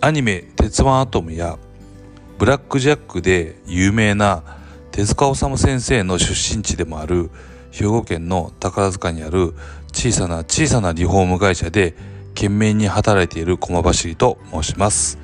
[0.00, 1.58] アニメ「鉄腕アトム」や
[2.38, 4.44] 「ブラック・ジャック」で有名な
[4.92, 7.30] 手塚治虫先生の出身地でもある
[7.72, 9.54] 兵庫県の宝塚にある
[9.92, 11.96] 小さな小さなリフォーム会社で
[12.34, 15.18] 懸命に働いている駒走りと申します。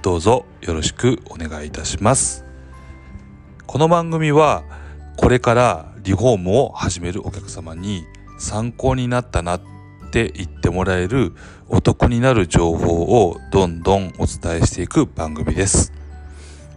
[0.00, 2.44] どうぞよろしくお願いいたします。
[3.66, 4.62] この番組は
[5.16, 8.04] これからリフォームを始めるお客様に
[8.38, 9.60] 参考になったなっ
[10.14, 11.32] て言ってもらえる
[11.68, 15.92] お得になる情報をどんどんお伝えしていく番組です。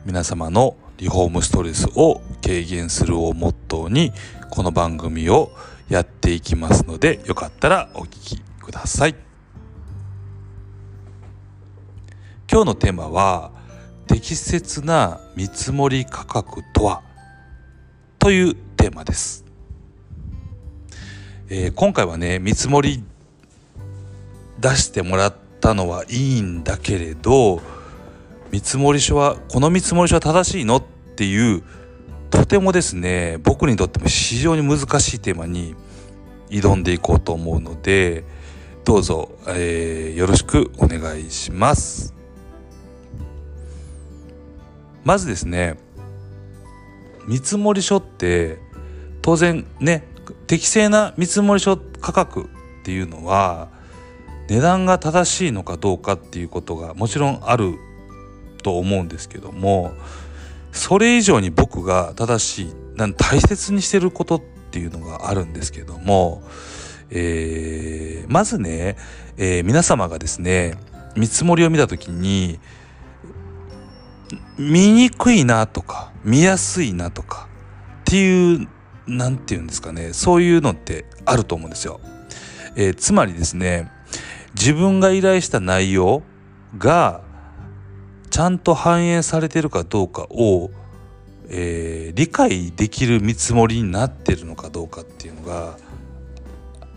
[0.07, 4.11] 皆様のリフォームストレスを軽減するをモットーに
[4.49, 5.51] この番組を
[5.87, 9.13] やっていきますのでよかったらお聞きください。
[12.51, 13.51] 今日のテーマは
[14.07, 17.03] 適切な見積もり価格とは？
[18.17, 19.45] というテーマです、
[21.49, 23.03] えー、今回はね見積もり
[24.59, 27.61] 出してもらったのはいいんだけれど
[28.51, 30.83] 見積書はこの見積書は正しいのっ
[31.15, 31.63] ていう
[32.29, 35.75] とてもですね僕にとっても非常に難しいテーマに
[36.49, 38.23] 挑んでいこうと思うので
[38.85, 42.13] どうぞ、えー、よろしくお願いします。
[45.03, 45.77] まずですね
[47.27, 48.59] 見積書って
[49.21, 50.03] 当然ね
[50.47, 52.47] 適正な見積書価格っ
[52.83, 53.69] ていうのは
[54.49, 57.75] 値段が正しいのかどうかっていうことがもちろんある
[58.63, 59.93] と思うんですけども
[60.71, 62.73] それ以上に僕が正しい
[63.17, 66.43] 大切にしてることっていうのがあるんですけども、
[67.09, 68.97] えー、まずね、
[69.37, 70.75] えー、皆様がですね
[71.15, 72.59] 見積もりを見た時に
[74.57, 77.47] 見にくいなとか見やすいなとか
[78.01, 78.67] っていう
[79.05, 81.99] 何て言うんですかねそういうのってあると思うんですよ。
[82.75, 83.91] えー、つまりですね
[84.59, 86.23] 自分が依頼した内容
[86.77, 87.21] が
[88.31, 90.71] ちゃんと反映されてるかどうかを、
[91.49, 95.77] えー、理解できる見積もりになってるのかどうかっていうのが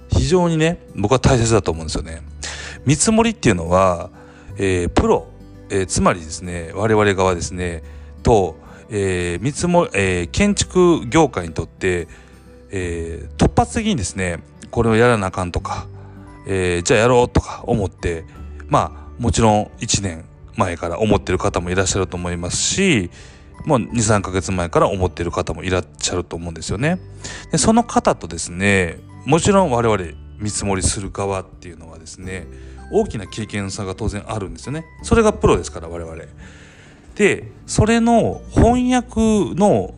[0.09, 2.23] 非常にね僕は大切だと思うんですよね。
[2.87, 4.11] 見積もりっていうのは、
[4.57, 5.29] えー、プロ、
[5.69, 7.83] えー、つまりですね我々側ですね
[8.23, 12.09] と、えー、見積もえー、建築業界にとって、
[12.71, 15.87] えー、突発的にですねこれをやらなあかんとか、
[16.53, 18.25] えー、じゃあやろうとか思って
[18.67, 20.25] まあもちろん1年
[20.57, 23.09] 前から思ってる方もいらっしゃると思いますし
[23.67, 26.99] もう23ヶ月前から思ってる方もいらっしゃると思うんですよね。
[27.53, 32.49] でその方とですねもちろん我々見積もりする側っていうのはですね
[32.91, 34.87] 大きな経験差が当然あるんですよね。
[35.05, 36.17] それがプロですから我々。
[37.15, 39.95] でそれの翻訳の、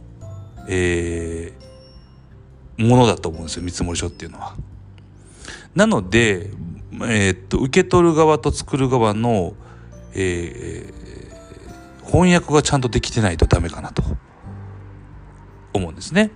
[0.69, 4.55] えー、ものだと思うんですよ見積書っていうのは。
[5.75, 6.50] なので、
[7.05, 9.55] えー、っと受け取る側と作る側の
[10.15, 14.03] えー、翻訳がちゃんとできてないとダメかなと
[15.72, 16.31] 思うんですね。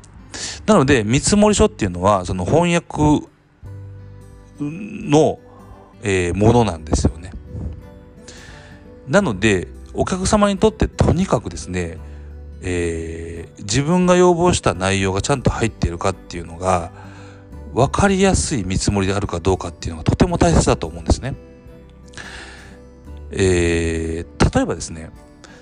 [0.66, 3.26] なので見積書っていうのはその翻訳
[4.60, 5.38] の、
[6.02, 7.32] えー、ものなんですよね。
[9.06, 11.98] なのでお客様にとってとにかくですね、
[12.62, 16.92] えー、自分が要望した内容がちゃんと入っているかっていうのが
[17.76, 21.34] 分かりやすい見積もりであるかどうかっていうのがとても大切だと思うんですね。
[23.32, 25.10] えー、例えばですね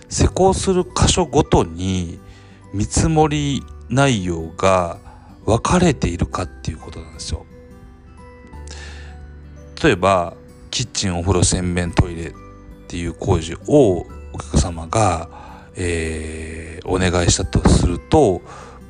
[0.09, 2.21] 施工する箇所ごとに
[2.73, 5.01] 見積もり内容が
[5.45, 7.47] 分かれているかっていうことなんですよ。
[9.83, 10.37] 例えば
[10.71, 12.33] キッチンお風呂洗面トイレっ
[12.87, 15.29] ていう工事をお客様が、
[15.75, 18.41] えー、お願いしたとすると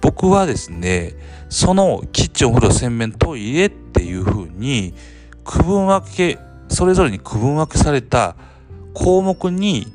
[0.04, 1.14] 僕はですね
[1.48, 4.92] そのキッチンお風呂洗面トイレっていうふうに
[5.44, 6.38] 区分分け
[6.68, 8.36] それぞれに区分分けされた
[8.92, 9.90] 項目に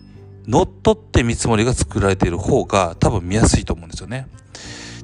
[0.47, 4.27] のっとって見積もりが作られている方が多分見やすいと思うんですよね。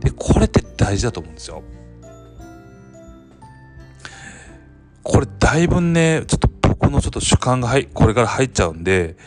[0.02, 1.62] で、これって大事だと思うんですよ。
[5.04, 9.18] これだいぶね、ちょっと僕のちょっと主観がこれから入っちゃうんで、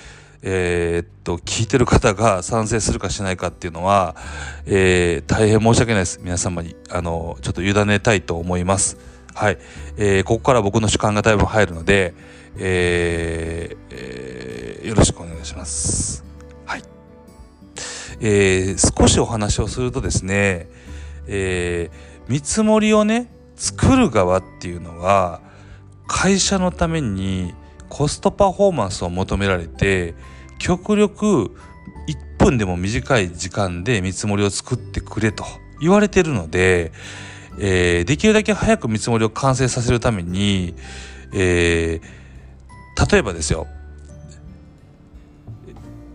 [0.43, 4.15] えー、っと、聞いてる方が賛成するかしないかっていうのは、
[4.67, 6.21] えー、大変申し訳ないです。
[6.23, 8.99] 皆様に、あの、ちょっと委ねたいと思います。
[9.35, 9.59] はい。
[9.97, 12.15] えー、ここから僕の主観がだいぶ入るので、
[12.57, 16.25] えーえー、よろしくお願いします。
[16.67, 16.83] はい。
[18.21, 20.69] えー、少しお話をするとですね、
[21.27, 25.41] えー、見積もりをね、作る側っていうのは、
[26.07, 27.55] 会社のために
[27.89, 30.15] コストパフォーマンスを求められて、
[30.59, 31.57] 極力
[32.09, 35.45] 1分でも短い時間で見積もりを作ってくれと
[35.81, 36.93] 言われてるので、
[37.61, 40.75] えー、できるだけ早く見積もりを完成させるために、
[41.33, 43.67] えー、例えばですよ。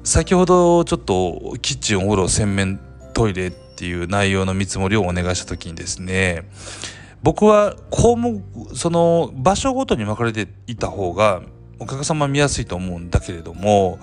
[0.03, 2.79] 先ほどちょっとキッチンお風呂洗面
[3.13, 6.43] トイレっていう内容の見積もりをお願いした時にですね
[7.21, 8.43] 僕は項目
[8.75, 11.41] その場所ごとに分かれていた方が
[11.83, 13.99] お客様見やすいと思うんだけれども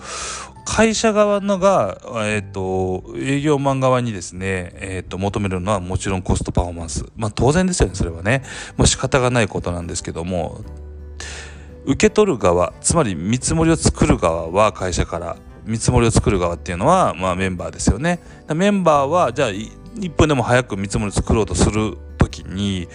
[0.65, 7.07] 会社側のが、えーと、営業マン側にですね、えーと、求めるのはもちろんコストパフォーマンス。
[7.17, 8.45] まあ当然ですよねそれはね。
[8.77, 10.61] もう仕方がないことなんですけども
[11.87, 18.21] 受け取る側つまり見積もりを作る側は会社から見積もりを作る側っていうのは、まあ、メンバーですよね。
[18.55, 22.87] メンバーはじゃあ1分でも早く見積もりを作ろうとする時に、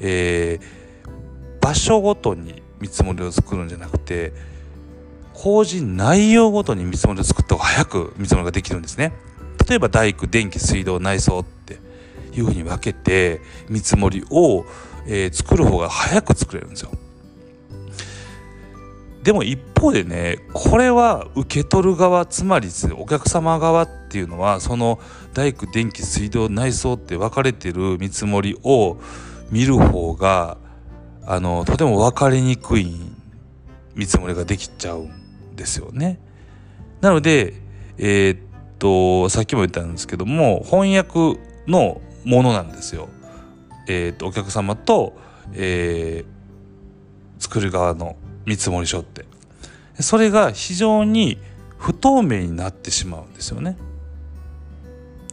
[0.00, 4.32] えー、場所ごとに見積もりを作るんじゃなくて
[5.34, 9.12] 工事内容ごとに見積もりを作った方が早く見積もりができるんですね。
[9.68, 11.78] 例えば大工電気水道内装って
[12.32, 14.64] いうふうに分けて見積もりを、
[15.06, 16.90] えー、作る方が早く作れるんですよ。
[19.24, 25.00] でも一方でねこれは受け取る側つまりお客様側っていうのはその
[25.34, 28.98] 大工電気水道内装って分かれてる見積もりを
[29.50, 30.58] 見る方が
[31.26, 32.94] あのとても分かりにくい
[33.94, 36.20] 見積もりができちゃうんですよね。
[37.00, 37.54] なので
[37.98, 38.38] えー、っ
[38.78, 43.08] とさっきも言ったんですけども翻訳のものなんですよ。
[43.88, 45.16] えー、っとお客様と、
[45.52, 49.24] えー、作る側の見積書って。
[50.00, 51.38] それが非常に
[51.78, 53.76] 不透明になってしまうんですよね。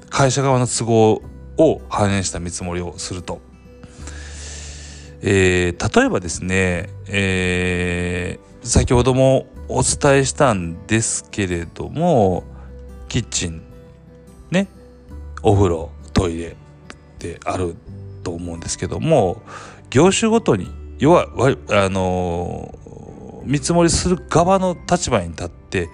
[0.10, 1.22] 会社側の都合
[1.58, 3.42] を反映した見積もりをすると。
[5.26, 12.44] えー、例えばですね、えー、先ほどもお伝えしたんですけれども
[13.08, 13.62] キッチン
[14.52, 14.68] ね
[15.42, 16.56] お風呂トイレっ
[17.20, 17.76] てある
[18.24, 19.42] と思うんですけども
[19.90, 21.28] 業種ごとに要は
[21.70, 25.90] あのー、見積もりする側の立場に立って、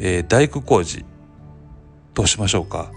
[0.00, 1.04] えー、大工工事
[2.14, 2.90] としましょうか？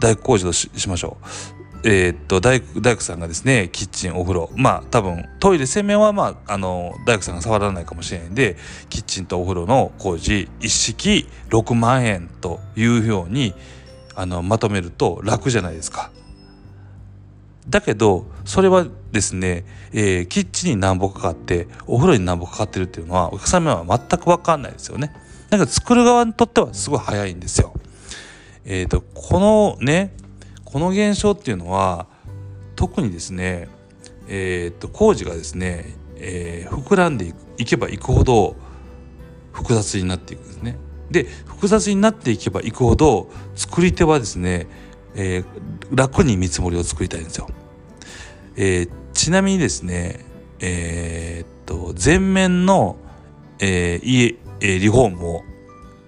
[0.00, 1.61] 大工工事としましょう？
[1.84, 8.56] えー、っと大工大工さんがですねキッチンお風呂まあ多分トイレ洗面はまああの大工さんが触らないかもしれないんで
[8.88, 13.54] キッチンとお風呂の工事一式6万円というように
[14.14, 16.10] あのまとめると楽じゃないですか。
[17.68, 25.12] だけどそれはですね、えー、キッチンに何本かかってお風呂に何本かかってるっていうのはお客様は全く分かんないですよね。
[25.48, 27.74] だけど作る側にとってはすごい早いんですよ。
[28.64, 30.12] えっ、ー、とこのね
[30.72, 32.06] この現象っていうのは
[32.76, 33.68] 特にですね、
[34.26, 38.56] えー、っと工事がですね、えー、膨らんでいけばいくほど
[39.52, 40.78] 複雑になっていくんですね。
[41.10, 44.66] で複雑になっていけばいくほど作り手はですね、
[45.14, 45.44] えー、
[45.94, 47.48] 楽に見積もりを作りたいんですよ。
[48.56, 50.24] えー、ちなみにですね、
[50.60, 52.96] えー、っと全面の、
[53.60, 55.42] えー、家、えー、リフォームを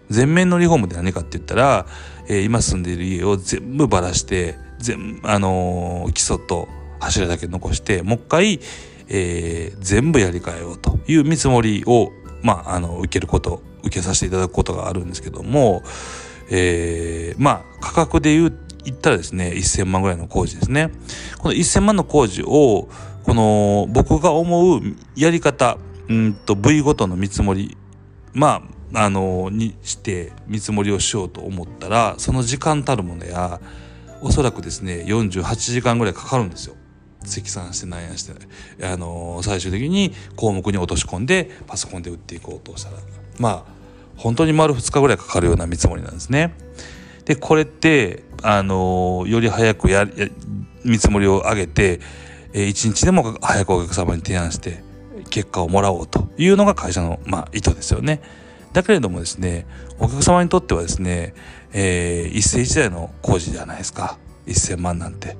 [0.08, 1.86] 全面のリフォームって何かって言ったら
[2.28, 6.68] えー、今住んでいる家を全部ばらして全あのー、基礎と
[7.00, 8.60] 柱だけ残してもう一回、
[9.08, 12.10] えー、全部やり替えようという見積もりを、
[12.42, 15.82] まあ、あの受けること受けさせていただくことがあるんですけども、
[16.50, 20.90] えー、まあ価格で言う言ったらですね1000万ぐらいの工事ですね。
[21.38, 22.88] この1000万の工事を
[23.24, 24.80] この僕が思う
[25.16, 27.76] やり方うんと部位ごとの見積もり
[28.34, 33.60] まああのにして見積もりをしようと思ったらその時間たるものや
[34.20, 36.76] おそらくですね48時間ぐらいかかるんですよ。
[37.24, 38.34] 積算してなんやして
[38.84, 42.98] あの最終的に項目に落とし込んでパソコンで打っていこうとしたら
[43.38, 43.74] まあ
[44.16, 46.54] 本当に丸2日ぐらいかかるような見積もりなんですね。
[47.24, 50.06] でこれってあのより早くや
[50.84, 52.00] 見積もりを上げて
[52.52, 54.82] 一日でも早くお客様に提案して
[55.30, 58.20] 結果をもらおうというのが会社の、まあ、意図ですよね。
[58.74, 59.66] だけれどもですね、
[60.00, 61.32] お客様にとってはですね、
[61.72, 64.18] えー、一世一代の工事じゃないですか。
[64.46, 65.36] 1000万なんて。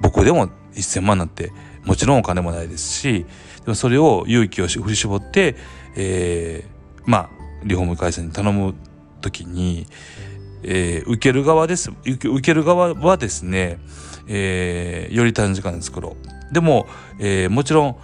[0.00, 1.52] 僕でも1000万なんて
[1.84, 3.26] もちろんお金もないですし、
[3.64, 5.56] でもそれを勇気を振り絞って、
[5.96, 7.30] えー、まあ、
[7.64, 8.76] リフォーム会社に頼む
[9.20, 9.88] 時に、
[10.62, 11.90] えー、受ける側です。
[12.04, 13.78] 受ける側はですね、
[14.28, 16.16] えー、より短時間で作ろ
[16.50, 16.54] う。
[16.54, 16.86] でも、
[17.18, 17.96] えー、もちろん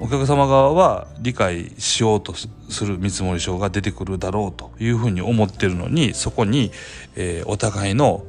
[0.00, 2.48] お客様側は理解しようとす
[2.84, 6.70] る見積書が出てくるだろうというふうに思ってるのにそこに、
[7.16, 8.24] えー、お互いの、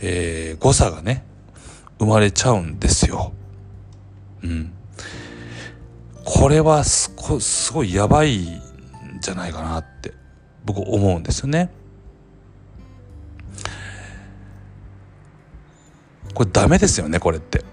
[0.00, 1.24] えー、誤差がね
[2.00, 3.32] 生まれちゃうんですよ。
[4.42, 4.72] うん。
[6.24, 8.60] これはすごすごいやばいん
[9.20, 10.12] じゃないかなって
[10.64, 11.70] 僕思うんですよね。
[16.34, 17.71] これダメですよねこれって。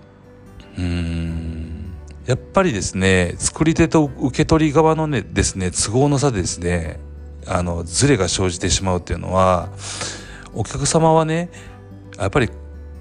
[2.30, 7.00] やっぱりですね作り手と受け取り側のねですね都合の差でですね
[7.48, 9.70] あのズレが生じてしまうっていうのは
[10.54, 11.50] お客様はね
[12.20, 12.52] やっぱり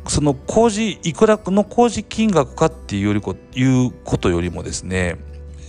[0.06, 5.18] その工事いくらの工事金額かっていうよりこいうことよりもですね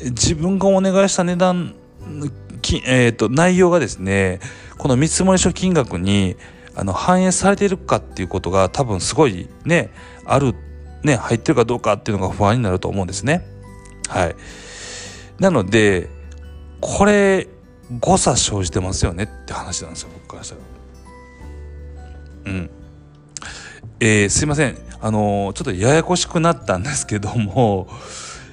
[0.04, 1.76] 自分がお願いした値段
[2.62, 4.40] き、えーと、内容がですね
[4.78, 6.38] この見積書金額に
[6.76, 9.90] あの反映されているかっていうことが多分すごいね
[10.24, 10.56] ある
[11.04, 13.46] ね入ってるかどうかっていうのが不安になると思うんですね。
[14.08, 14.36] はい、
[15.40, 16.10] なので
[16.82, 17.48] これ
[18.00, 20.62] 誤差生じてますよねって話なんですよ僕からしたら。
[22.46, 22.70] うん
[24.00, 27.88] えー、すいませんあのー、ちょっとややこしくなったんですけども、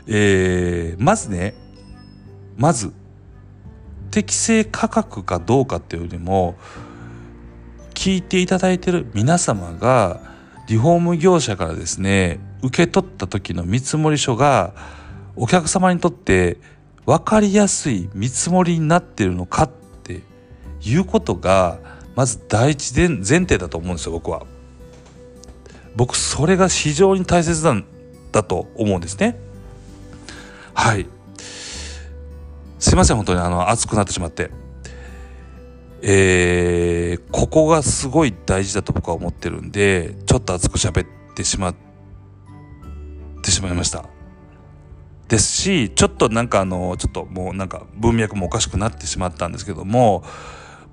[0.07, 1.55] えー、まずね
[2.57, 2.93] まず
[4.11, 6.57] 適正価格かどうかっていうよりも
[7.95, 10.21] 聞いていただいてる皆様が
[10.67, 14.75] リフォーム業者からですね受け取った時の見積書が
[15.37, 16.59] お客様にとって
[17.05, 19.71] 分かりやすい見積もりになってるのかっ
[20.03, 20.23] て
[20.83, 21.79] いうことが
[22.17, 24.45] まず第一前提だと思うんですよ僕は。
[25.95, 27.85] 僕それが非常に大切なん
[28.33, 29.39] だと思うんですね。
[30.75, 31.07] はい
[32.79, 34.51] すいません本当にあの熱くなってしまって。
[36.03, 41.75] えー、ここがすごい大事だと僕は思ってるんでちょっと熱く喋ってしまっ
[43.43, 44.05] てしまいました。
[45.29, 50.23] ですしちょっとなんかあのちょっともうなんか文脈もおかしくなってしまったんですけども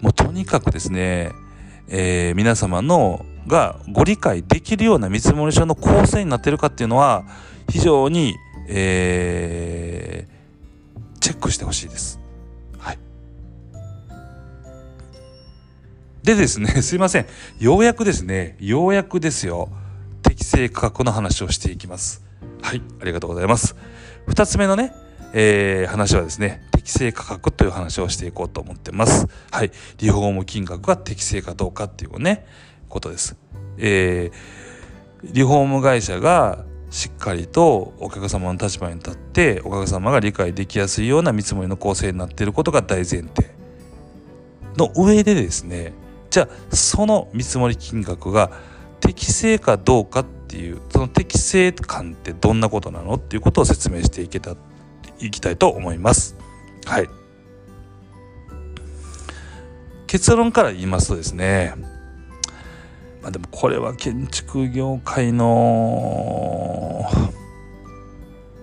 [0.01, 1.31] もうとにかくですね、
[1.88, 7.25] えー、皆様のがご理解できるような見積書の構成になってるかっていうのは
[7.69, 8.36] 非常に、
[8.67, 12.23] えー、チェックしてほしいです。
[16.24, 17.25] でですね、 すいません。
[17.60, 19.70] ようやくですね、ようやくですよ、
[20.22, 22.24] 適正価格の話をしていきます。
[22.62, 23.75] はい、ありがとうございます。
[24.27, 24.94] 2つ目のね、
[25.34, 29.27] えー、話はですね適正価格という話をしていこうと思ってます。
[29.51, 32.46] はい、リフォーム金額が適正かどうかっていうね
[32.88, 33.36] ことです。
[33.77, 43.53] えー、リフォーム会社がしっかりとお客様の立場に立ってお客様が理解できやすいような見積もりの構成になっていることが大前提
[44.77, 45.94] の上でですね
[46.33, 48.49] じゃあその見積もり金額が
[48.99, 54.55] 適正かどうかっていうその適正感ってどんなことなのっていうことを説明していけた
[55.19, 56.35] いきたいと思います。
[56.85, 57.09] はい。
[60.07, 61.75] 結論から言いますとですね
[63.21, 67.07] まあでもこれは建築業界の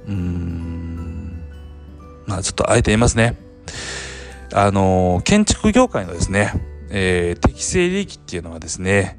[0.08, 1.44] うん
[2.26, 3.36] まあちょっとあえて言いますね
[4.52, 9.18] あの建築業界のですね、えー、適正利益っていうのはですね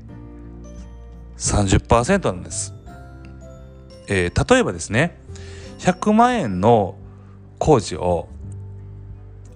[1.38, 2.74] 30%なんです。
[4.08, 5.18] えー、例えばですね
[5.80, 6.96] 100万円の
[7.58, 8.28] 工事を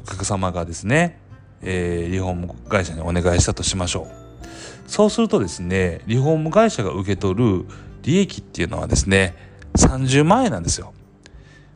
[0.04, 1.20] お客様がですね、
[1.62, 4.90] えー、リフォーム会社にお願いしたとしましょう。
[4.90, 7.66] そうするとですねリフォーム会社が受け取る
[8.04, 9.36] 利益っていうのはですね
[9.76, 10.94] 30万円なんですよ。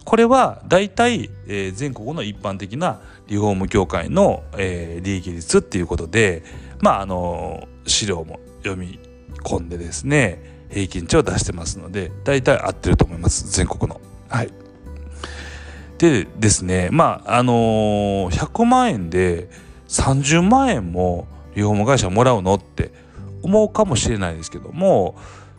[0.05, 6.43] これは大体、えー、全国の一般的なリフォーム業界の、えー、利益率っていうことで
[6.79, 8.99] まああの資料も読み
[9.43, 13.99] 込んでですね平均値を出してますので大体合ってると思います全国の。
[14.29, 14.49] はい、
[15.97, 19.49] でですねまああのー、100万円で
[19.87, 22.91] 30万円もリフォーム会社もらうのって
[23.41, 25.15] 思うかもしれないですけども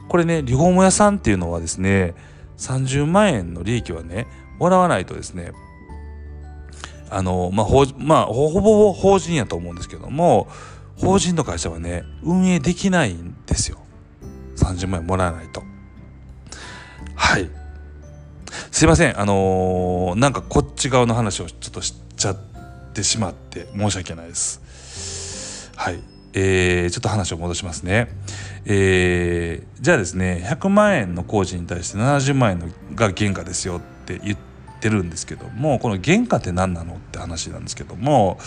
[0.08, 2.14] これねリフォーム屋さんっていうのはですね
[2.60, 4.26] 30万円の利益はね
[4.58, 5.52] もらわないとですね
[7.12, 10.46] あのまあ、ほまあ、ほぼ法人やと思うんですけども
[10.96, 13.78] 法人の会社はね運営できないんですよ。
[14.56, 15.62] 30万円もらわないと。
[17.16, 17.50] はい。
[18.70, 19.18] すいません。
[19.18, 22.36] あのー、なんかこっち側の話をちょっとしちゃっ
[22.92, 25.72] てしまって申し訳ないです。
[25.74, 26.00] はい。
[26.32, 28.08] えー、ちょっと話を戻しますね
[28.64, 34.38] えー、じゃあですね100万円の工事に対して70万円のが原価ですよって言っ
[34.80, 38.38] てるんですけどもこの原価って何なのって話なんですけども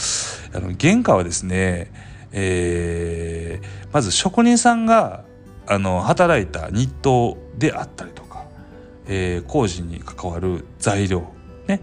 [0.53, 1.91] あの原価はですね
[2.33, 5.23] えー、まず職人さんが
[5.67, 8.47] あの働いた日当であったりとか、
[9.07, 11.31] えー、工事に関わる材料、
[11.67, 11.79] ね、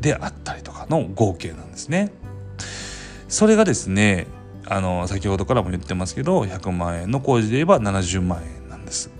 [0.00, 2.12] であったりとかの合計なんですね。
[3.28, 4.26] それがですね
[4.66, 9.10] あの先ほどからも言ってますけど100万円の工事で言えば70万円なんです。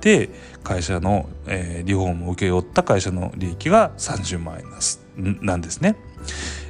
[0.00, 0.28] で
[0.62, 5.96] 会社の、えー、リフォームを請け負った会社の利益が30万円なんですね。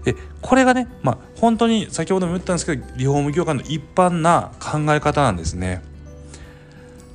[0.07, 5.83] えこれがねまあ本当に先ほども言ったんですけどリフォーム業界の一般な考え方なんですね。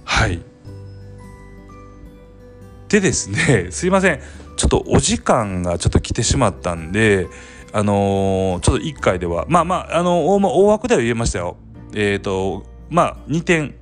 [0.04, 0.42] はい
[2.90, 4.20] でですねすいません
[4.58, 7.28] ちょっとお時間がちょっと来てしまったんで
[7.72, 11.58] あのー、ちょっと1回ではまあまああの大大枠では言えましたよ。
[11.94, 13.76] えっ、ー、とまあ2点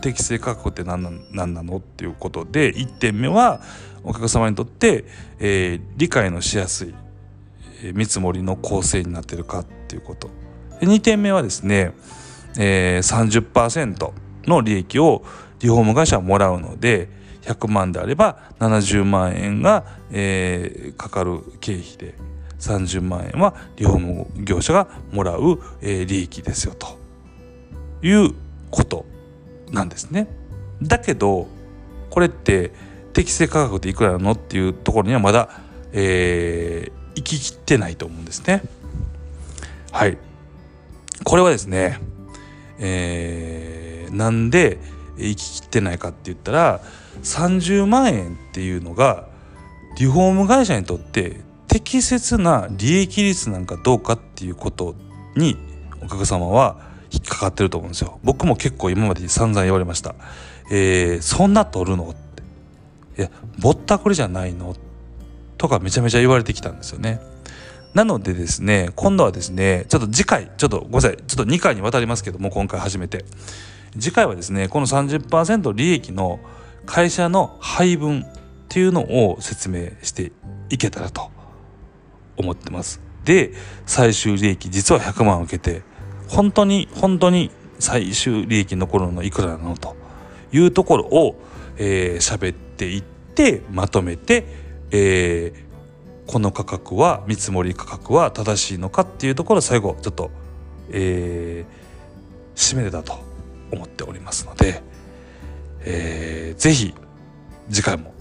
[0.00, 3.60] 適正価格って何な何なのっていうことで1点目は
[4.02, 5.04] お客様にとって、
[5.38, 6.94] えー、理解のしやすい
[7.84, 10.30] え見積もりの構成になってるかっていうこと
[10.80, 11.92] 2点目はですね、
[12.58, 14.12] えー、30%
[14.46, 15.24] の利益を
[15.60, 17.08] リフォーム会社はもらうので
[17.42, 22.14] 100万であれば70万円が、えー、かかる経費で
[22.64, 26.98] 30万円はリフォーム業者がもらう、え、利益ですよと
[28.02, 28.34] いう
[28.70, 29.04] こと
[29.70, 30.28] なんですね。
[30.82, 31.48] だけど
[32.10, 32.72] これって
[33.12, 35.48] 適正価格っていくらなのっていうところにはまだ、
[35.92, 38.62] えー、行ききってないと思うんですね。
[39.92, 40.18] はい。
[41.22, 42.00] これはですね、
[42.78, 44.78] えー、なんで
[45.16, 46.80] 行ききってないかって言ったら
[47.22, 49.28] 30万円っていうのが
[49.98, 51.40] リフォーム会社にとって
[51.74, 54.94] 適切な利益率なんかどうかっていうこと
[55.34, 55.56] に
[56.00, 56.76] お客様は
[57.10, 58.20] 引っかかってると思うんですよ。
[58.22, 60.14] 僕も結構今まで散々言われました。
[60.70, 63.20] えー、そんな取るのって。
[63.20, 64.76] いや、ぼったくりじゃないの？
[65.58, 67.20] とかめちゃめちゃ言われてきたんですよね。
[67.92, 73.24] なのでですね、今度はですね、ちょっと次回、ちょっとごめんなさい、ちょっと2回にわたりますけども、今回初めて。
[73.98, 76.38] 次回はですね、この30%利益の
[76.86, 78.26] 会社の配分っ
[78.68, 80.30] ていうのを説明して
[80.70, 81.33] いけたらと
[82.36, 83.00] 思ってます。
[83.24, 83.52] で、
[83.86, 85.82] 最終利益実は100万受けて、
[86.28, 89.96] 本当に本当に最終利益残るのいくらなのと
[90.52, 91.36] いうところを
[91.76, 94.46] 喋、えー、っていってまとめて、
[94.90, 100.30] えー、この価格は見積もり価格は正しいのかっていうところを最後ちょっと、
[100.90, 103.18] えー、締めれたと
[103.72, 104.82] 思っておりますので、
[105.80, 106.94] えー、ぜひ
[107.70, 108.14] 次回も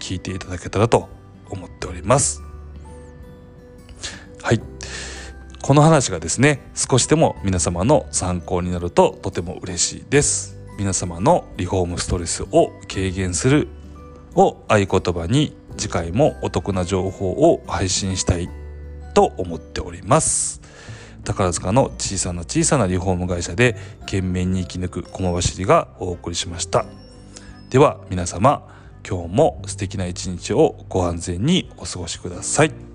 [0.00, 1.08] 聞いていただけたらと
[1.48, 2.49] 思っております。
[4.42, 4.60] はい。
[5.62, 10.60] この話がですね、少しでも皆様の参考になるととても嬉しいです。
[10.78, 13.68] 皆様のリフォームストレスを軽減する
[14.34, 18.48] を合言葉に次回もお得な情報を配信したい
[19.14, 20.60] と思っております
[21.24, 26.86] 宝塚の小さな小さなリフォーム会社で懸命に生き抜く駒走りがお送りしました
[27.68, 28.66] では皆様
[29.06, 32.89] 今日も素敵な一日をご安全にお過ごしください